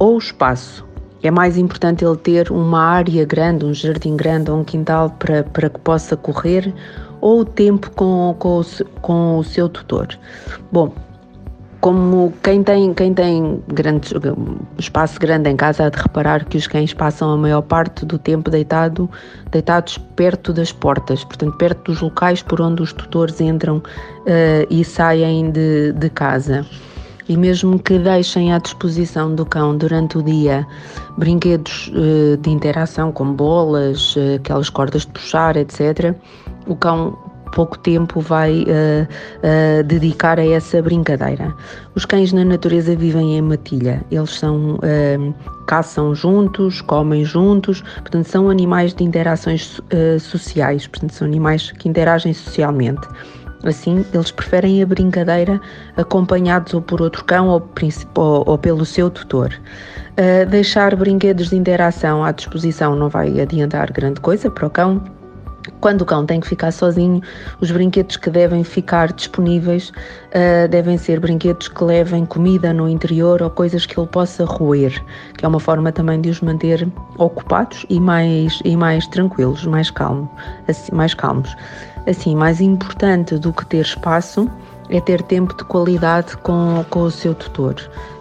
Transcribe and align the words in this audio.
ou 0.00 0.18
espaço? 0.18 0.84
É 1.22 1.30
mais 1.30 1.58
importante 1.58 2.02
ele 2.02 2.16
ter 2.16 2.50
uma 2.50 2.80
área 2.80 3.24
grande, 3.26 3.66
um 3.66 3.74
jardim 3.74 4.16
grande 4.16 4.50
ou 4.50 4.58
um 4.58 4.64
quintal 4.64 5.10
para, 5.10 5.44
para 5.44 5.68
que 5.68 5.78
possa 5.78 6.16
correr 6.16 6.74
ou 7.20 7.40
o 7.40 7.44
tempo 7.44 7.90
com, 7.90 8.34
com, 8.38 8.60
o, 8.60 8.64
com 9.02 9.38
o 9.38 9.44
seu 9.44 9.68
tutor? 9.68 10.08
Bom, 10.72 10.94
como 11.82 12.32
quem 12.42 12.62
tem, 12.62 12.94
quem 12.94 13.12
tem 13.12 13.62
grande, 13.68 14.08
espaço 14.78 15.20
grande 15.20 15.50
em 15.50 15.56
casa 15.56 15.84
há 15.84 15.90
de 15.90 15.98
reparar 15.98 16.46
que 16.46 16.56
os 16.56 16.66
cães 16.66 16.94
passam 16.94 17.30
a 17.30 17.36
maior 17.36 17.60
parte 17.60 18.06
do 18.06 18.18
tempo 18.18 18.50
deitado, 18.50 19.08
deitados 19.50 19.98
perto 20.16 20.54
das 20.54 20.72
portas, 20.72 21.22
portanto 21.22 21.56
perto 21.58 21.92
dos 21.92 22.00
locais 22.00 22.42
por 22.42 22.62
onde 22.62 22.82
os 22.82 22.94
tutores 22.94 23.38
entram 23.42 23.76
uh, 23.76 24.66
e 24.70 24.82
saem 24.82 25.50
de, 25.50 25.92
de 25.92 26.08
casa 26.08 26.66
e 27.30 27.36
mesmo 27.36 27.78
que 27.78 27.96
deixem 27.96 28.52
à 28.52 28.58
disposição 28.58 29.32
do 29.32 29.46
cão 29.46 29.76
durante 29.76 30.18
o 30.18 30.22
dia 30.22 30.66
brinquedos 31.16 31.88
uh, 31.94 32.36
de 32.36 32.50
interação 32.50 33.12
como 33.12 33.34
bolas, 33.34 34.16
uh, 34.16 34.34
aquelas 34.34 34.68
cordas 34.68 35.02
de 35.02 35.12
puxar, 35.12 35.56
etc., 35.56 36.12
o 36.66 36.74
cão 36.74 37.16
pouco 37.54 37.78
tempo 37.78 38.20
vai 38.20 38.64
uh, 38.64 39.84
dedicar 39.84 40.40
a 40.40 40.44
essa 40.44 40.82
brincadeira. 40.82 41.54
Os 41.94 42.04
cães 42.04 42.32
na 42.32 42.44
natureza 42.44 42.96
vivem 42.96 43.36
em 43.36 43.42
matilha, 43.42 44.04
eles 44.10 44.30
são 44.30 44.80
caçam 45.68 46.12
juntos, 46.12 46.80
comem 46.80 47.24
juntos, 47.24 47.80
portanto 47.80 48.24
são 48.24 48.50
animais 48.50 48.92
de 48.92 49.04
interações 49.04 49.80
sociais, 50.20 50.86
portanto 50.88 51.12
são 51.12 51.26
animais 51.26 51.70
que 51.72 51.88
interagem 51.88 52.32
socialmente. 52.32 53.06
Assim, 53.62 54.04
eles 54.12 54.30
preferem 54.30 54.82
a 54.82 54.86
brincadeira 54.86 55.60
acompanhados 55.96 56.72
ou 56.72 56.80
por 56.80 57.02
outro 57.02 57.24
cão 57.24 57.48
ou, 57.48 57.68
ou, 58.14 58.44
ou 58.46 58.58
pelo 58.58 58.86
seu 58.86 59.10
tutor. 59.10 59.52
Uh, 60.12 60.48
deixar 60.48 60.96
brinquedos 60.96 61.50
de 61.50 61.56
interação 61.56 62.24
à 62.24 62.32
disposição 62.32 62.96
não 62.96 63.08
vai 63.08 63.40
adiantar 63.40 63.92
grande 63.92 64.20
coisa 64.20 64.50
para 64.50 64.66
o 64.66 64.70
cão. 64.70 65.19
Quando 65.80 66.02
o 66.02 66.04
cão 66.04 66.26
tem 66.26 66.40
que 66.40 66.46
ficar 66.46 66.72
sozinho, 66.72 67.22
os 67.60 67.70
brinquedos 67.70 68.16
que 68.16 68.30
devem 68.30 68.64
ficar 68.64 69.12
disponíveis 69.12 69.90
uh, 69.90 70.68
devem 70.68 70.98
ser 70.98 71.20
brinquedos 71.20 71.68
que 71.68 71.84
levem 71.84 72.26
comida 72.26 72.72
no 72.72 72.88
interior 72.88 73.42
ou 73.42 73.50
coisas 73.50 73.86
que 73.86 73.98
ele 73.98 74.08
possa 74.08 74.44
roer, 74.44 75.02
que 75.36 75.44
é 75.44 75.48
uma 75.48 75.60
forma 75.60 75.92
também 75.92 76.20
de 76.20 76.30
os 76.30 76.40
manter 76.40 76.86
ocupados 77.18 77.86
e 77.88 77.98
mais, 77.98 78.60
e 78.64 78.76
mais 78.76 79.06
tranquilos, 79.08 79.64
mais, 79.66 79.90
calmo, 79.90 80.30
assim, 80.68 80.94
mais 80.94 81.14
calmos. 81.14 81.54
Assim, 82.06 82.34
mais 82.34 82.60
importante 82.60 83.38
do 83.38 83.52
que 83.52 83.64
ter 83.66 83.82
espaço 83.82 84.50
é 84.88 85.00
ter 85.00 85.22
tempo 85.22 85.54
de 85.56 85.64
qualidade 85.64 86.36
com, 86.38 86.84
com 86.90 87.02
o 87.02 87.10
seu 87.10 87.34
tutor 87.34 87.76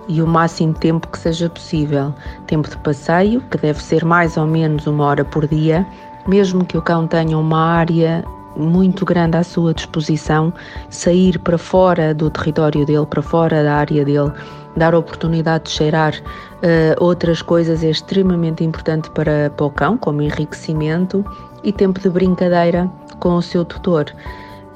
e 0.08 0.22
o 0.22 0.28
máximo 0.28 0.74
tempo 0.74 1.08
que 1.08 1.18
seja 1.18 1.50
possível. 1.50 2.14
Tempo 2.48 2.70
de 2.70 2.78
passeio, 2.78 3.42
que 3.42 3.58
deve 3.58 3.82
ser 3.82 4.04
mais 4.04 4.36
ou 4.38 4.48
menos 4.48 4.88
uma 4.88 5.06
hora 5.06 5.24
por 5.24 5.48
dia, 5.48 5.86
mesmo 6.30 6.64
que 6.64 6.78
o 6.78 6.82
cão 6.82 7.08
tenha 7.08 7.38
uma 7.38 7.60
área 7.60 8.24
muito 8.56 9.04
grande 9.04 9.38
à 9.38 9.44
sua 9.44 9.74
disposição, 9.74 10.54
sair 10.90 11.40
para 11.40 11.58
fora 11.58 12.14
do 12.14 12.30
território 12.30 12.86
dele, 12.86 13.06
para 13.06 13.22
fora 13.22 13.64
da 13.64 13.76
área 13.76 14.06
dele, 14.06 14.32
dar 14.78 14.94
oportunidade 14.94 15.66
de 15.66 15.72
cheirar 15.72 16.14
uh, 16.14 17.04
outras 17.04 17.42
coisas 17.42 17.84
é 17.84 17.90
extremamente 17.90 18.64
importante 18.64 19.10
para, 19.12 19.50
para 19.56 19.66
o 19.66 19.72
cão, 19.72 19.98
como 19.98 20.22
enriquecimento 20.22 21.26
e 21.64 21.72
tempo 21.72 22.00
de 22.00 22.10
brincadeira 22.10 22.90
com 23.20 23.36
o 23.36 23.42
seu 23.42 23.66
tutor. 23.66 24.06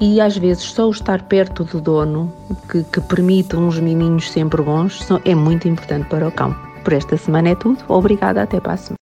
E 0.00 0.20
às 0.20 0.36
vezes 0.36 0.64
só 0.64 0.88
o 0.88 0.90
estar 0.90 1.22
perto 1.22 1.62
do 1.62 1.80
dono, 1.80 2.32
que, 2.68 2.82
que 2.82 3.00
permite 3.00 3.54
uns 3.54 3.78
miminhos 3.78 4.30
sempre 4.30 4.60
bons, 4.60 5.06
é 5.24 5.34
muito 5.34 5.68
importante 5.68 6.08
para 6.08 6.26
o 6.26 6.32
cão. 6.32 6.54
Por 6.82 6.92
esta 6.92 7.16
semana 7.16 7.50
é 7.50 7.54
tudo. 7.54 7.78
Obrigada, 7.88 8.42
até 8.42 8.60
para 8.60 8.72
a 8.72 8.76
semana. 8.76 9.03